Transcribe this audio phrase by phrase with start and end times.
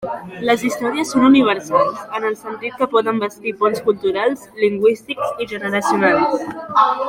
[0.49, 6.53] Les històries són universals, en el sentit que poden bastir ponts culturals, lingüístics i generacionals.